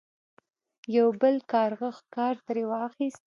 [0.97, 3.19] یو بل کارغه ښکار ترې واخیست.